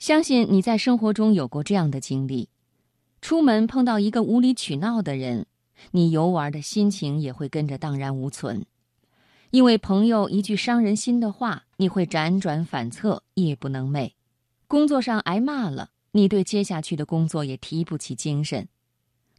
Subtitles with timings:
[0.00, 2.48] 相信你在生活中有过这样的经历：
[3.20, 5.44] 出门碰到一个无理取闹的人，
[5.90, 8.62] 你游玩的心情也会跟着荡然无存；
[9.50, 14.12] 因为朋友一句伤人心的话，你会辗转反侧，夜不能寐；
[14.66, 18.68] 工作上挨骂了，你对接下去的工作也提不起精神。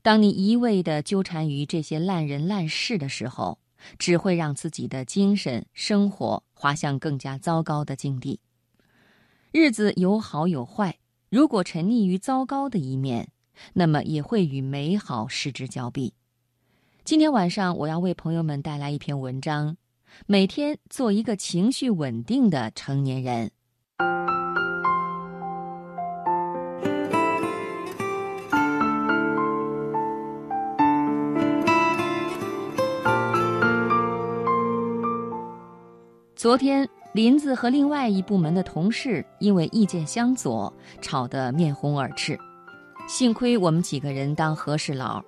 [0.04, 3.58] 当你一味地纠缠于这些烂人烂事的时候，
[3.98, 8.40] 只会让自己的精神生活滑向更加糟糕的境地。
[9.52, 10.98] 日子有好有坏，
[11.30, 13.28] 如果沉溺于糟糕的一面，
[13.74, 16.14] 那么也会与美好失之交臂。
[17.04, 19.76] 今天晚上我要为朋友们带来一篇文章：
[20.26, 23.52] 每天做一个情绪稳定的成年人。
[36.38, 36.90] 昨天。
[37.14, 40.72] 林子和另外一部门的同事因为意见相左，
[41.02, 42.40] 吵得面红耳赤。
[43.06, 45.22] 幸亏我们几个人当和事佬，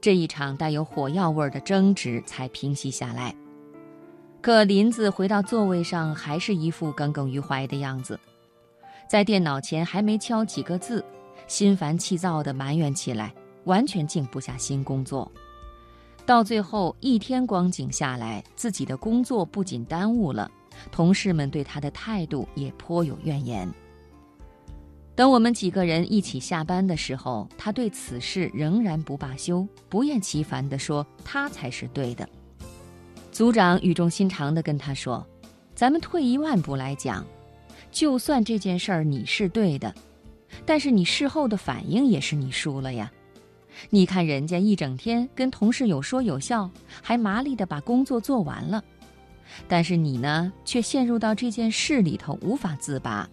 [0.00, 3.32] 这一场带有火药味的争执才平息下来。
[4.40, 8.18] 可林子回到座位上，还是一副耿耿于怀的样子，
[9.08, 11.04] 在电脑前还没敲几个字，
[11.46, 13.32] 心烦气躁地埋怨起来，
[13.62, 15.30] 完全静不下心工作。
[16.26, 20.50] 到最后一天光景下来，自己的工作不仅耽误了。
[20.90, 23.68] 同事们对他的态度也颇有怨言。
[25.14, 32.28] 等我们几个人一起下班的时候，他对此事仍然不罢休，不厌其烦地说：“他才是对的。”
[33.32, 35.26] 组长语重心长地跟他说
[35.74, 37.26] ：“咱们退一万步来讲，
[37.90, 39.92] 就算这件事儿你是对的，
[40.64, 43.10] 但是你事后的反应也是你输了呀。
[43.90, 46.70] 你看人家一整天跟同事有说有笑，
[47.02, 48.82] 还麻利地把工作做完了。”
[49.66, 53.28] 但是你呢，却陷入到这件事里头无法自拔，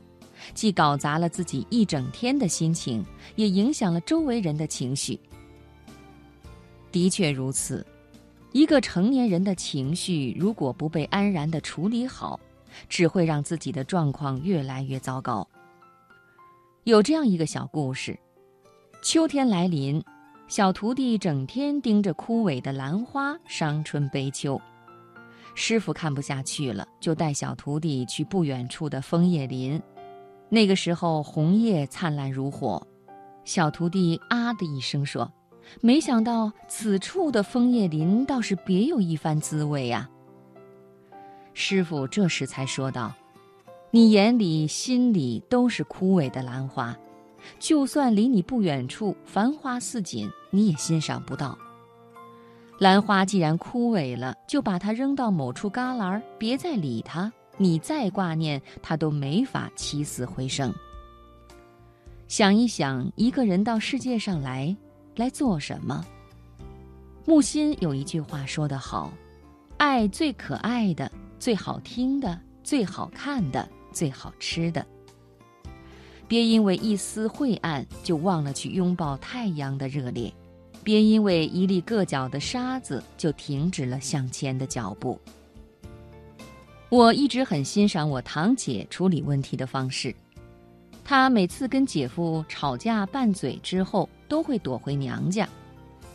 [0.53, 5.19] 既搞砸了自己一整天的心情，也影响了周围人的情绪。
[6.91, 7.85] 的确如此，
[8.53, 12.39] 一个成年人的情绪如果不被安然地处理好，
[12.87, 15.47] 只会让自己的状况越来越糟糕。
[16.85, 18.17] 有这样一个小故事：
[19.03, 20.01] 秋天来临，
[20.47, 24.61] 小徒弟整天盯着枯萎的兰花，伤春悲秋。
[25.55, 29.81] 师傅看不下去了，就带小徒弟去不远处的枫叶林。
[30.49, 32.85] 那个时候红叶灿烂如火，
[33.45, 35.31] 小徒弟啊的一声说
[35.81, 40.07] ：“没想到此处的枫叶林倒是别有一番滋味呀。”
[41.53, 43.13] 师傅这时才说道
[43.91, 46.95] ：“你眼里、心里都是枯萎的兰花，
[47.59, 51.57] 就算离你不远处繁花似锦，你也欣赏不到。”
[52.77, 57.31] 兰花既然枯萎了，就把它扔到某处旮旯，别再理它。
[57.57, 60.73] 你再挂念它，都没法起死回生。
[62.27, 64.75] 想一想，一个人到世界上来，
[65.15, 66.05] 来做什么？
[67.25, 69.09] 木心有一句话说得好
[69.77, 71.09] ：“爱最可爱的、
[71.39, 74.85] 最好听的、最好看的、最好吃的。”
[76.27, 80.33] 别因为一丝晦暗，就忘了去拥抱太阳的热烈。
[80.85, 85.19] 别因为一粒硌脚的沙子就停止了向前的脚步。
[86.89, 90.15] 我一直很欣赏我堂姐处理问题的方式，
[91.03, 95.49] 她每次跟姐夫吵架拌嘴之后，都会躲回娘家。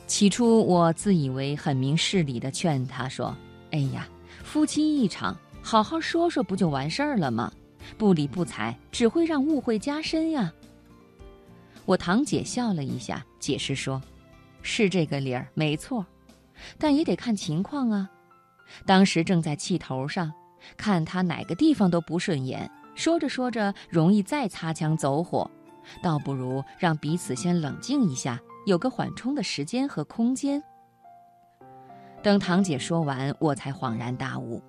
[0.07, 3.37] 起初我自以为很明事理的劝她说
[3.73, 4.07] ：“哎呀，
[4.45, 7.53] 夫妻一场，好好说说不就完事儿了吗？
[7.99, 10.53] 不理不睬，只会让误会加深呀。”
[11.85, 14.01] 我堂姐笑了一下，解释说。
[14.63, 16.05] 是这个理儿，没错，
[16.79, 18.11] 但也得看情况啊。
[18.87, 20.33] 当时正在气头上，
[20.77, 25.51] 看他哪个地方都不顺眼，说着说着容易再擦枪走火，
[26.03, 30.63] 倒不如让彼此先冷静一下，有个缓冲的时间和空间。
[32.23, 34.63] 等堂姐说完，我才恍然大悟：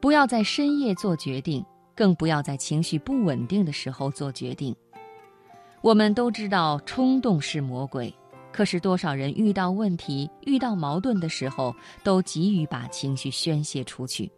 [0.00, 1.64] 不要在深夜做决定，
[1.94, 4.74] 更不要在情绪不稳定的时候做决定。
[5.80, 8.12] 我们都知道，冲动是魔鬼。
[8.58, 11.72] 可是多少人遇到问题、遇到矛盾的时候，
[12.02, 14.28] 都急于把情绪宣泄出去。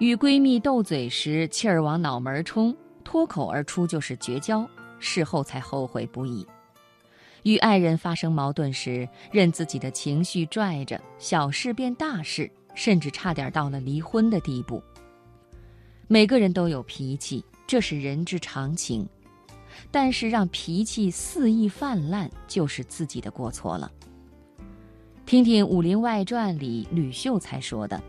[0.00, 4.68] 与闺蜜斗嘴时，气儿往脑门冲，脱口而出就是绝交，
[4.98, 6.44] 事后才后悔不已。
[7.44, 14.82] 与爱人发生矛盾时，任自己的情绪拽着，小事变大事，甚至差点到了离婚的地步。
[16.08, 19.08] 每个人都有脾气，这是人之常情。
[19.90, 23.90] 但是让脾气肆意泛滥，就是自己的过错了。
[25.26, 28.02] 听听《武林外传》里吕秀才说的：“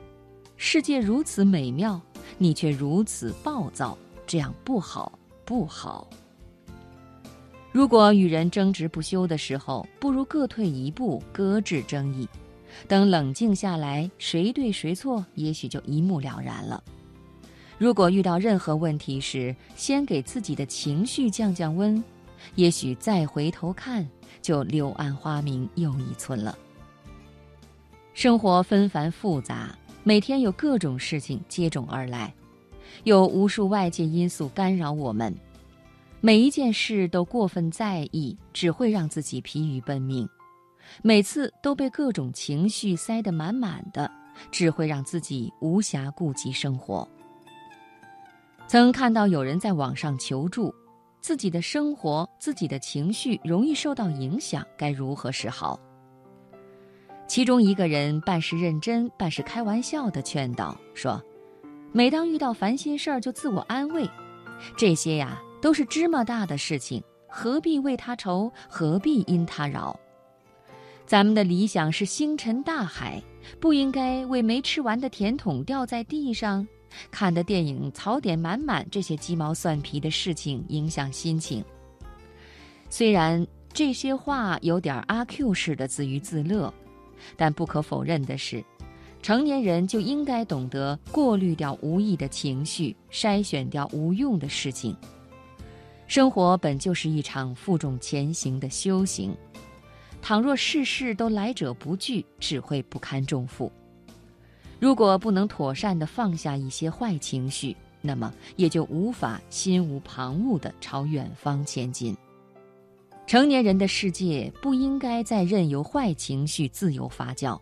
[0.57, 2.01] 世界如此美妙，
[2.37, 3.97] 你却如此暴躁，
[4.27, 6.09] 这样不好，不好。
[7.71, 12.27] 如果与人争执不休的时候，不如各退一步，搁置争议，
[12.87, 16.83] 等冷静下来，谁对谁错，也许就一目了然了。
[17.77, 22.01] 如果遇到任何问题时，先给自己的情绪降降温，
[22.55, 24.07] 也许再回头看，
[24.41, 26.57] 就柳暗花明又一村了。
[28.13, 32.33] 生活纷繁复杂，每天有各种事情接踵而来，
[33.03, 35.35] 有无数外界因素干扰我们。
[36.21, 40.25] 每一件事都过分在意，只会让自己疲于奔命；
[41.03, 44.09] 每次都被各种情绪塞得满满的，
[44.49, 47.05] 只会让自己无暇顾及生活。
[48.67, 50.73] 曾看到有人在网上求助，
[51.21, 55.79] 自己的生活、自己的情绪容易受到影响，该如何是好？
[57.27, 61.21] 其中一个人办事认真，办事开玩笑的劝导说
[61.93, 64.09] ：“每当遇到烦心事儿，就自我安慰，
[64.75, 68.51] 这些呀。”都是芝麻大的事情，何必为他愁？
[68.69, 69.99] 何必因他扰？
[71.07, 73.19] 咱们的理想是星辰大海，
[73.59, 76.67] 不应该为没吃完的甜筒掉在地上、
[77.11, 81.63] 看的电影槽点满满这些鸡毛蒜皮的事情影响心情。
[82.89, 86.73] 虽然这些话有点阿 Q 式的自娱自乐，
[87.35, 88.63] 但不可否认的是，
[89.21, 94.95] 成年人就应该懂得过滤掉无益的情绪，筛选掉无用的事情。
[96.07, 99.35] 生活本就是一场负重前行的修行，
[100.21, 103.71] 倘若事事都来者不拒，只会不堪重负。
[104.79, 112.15] 如果不能妥善地放下一些坏情绪，那么也就无法心无旁骛地朝远方前进。
[113.25, 117.59] 成年人的世界不应该再任由坏情绪自由发酵，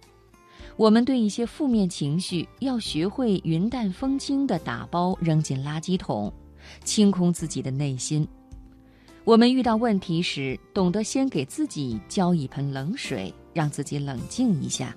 [0.75, 6.33] 我们对一些负面情绪要学会云淡风轻地打包扔进垃圾桶。
[6.83, 8.27] 清空自己的内心。
[9.25, 14.95] 我们遇到问题时，懂得先给自己浇一盆冷水，让自己冷静一下。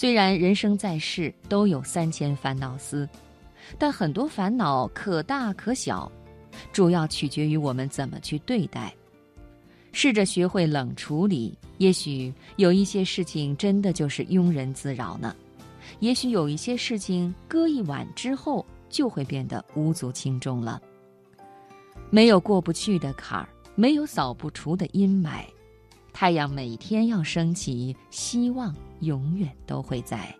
[0.00, 3.06] 虽然人生在世都有三千烦恼丝，
[3.78, 6.10] 但很多烦恼可大可小，
[6.72, 8.90] 主要取决于我们怎么去对待。
[9.92, 15.36] 试着学会冷处理，也许有一些事情真的就是庸人自扰呢。
[15.98, 18.64] 也许有一些事情搁一晚之后。
[18.88, 20.82] 就会变得无足轻重了。
[22.10, 25.44] 没有过不去的坎儿，没有扫不除的阴霾。
[26.12, 30.34] 太阳每天要升起，希望永远都会在。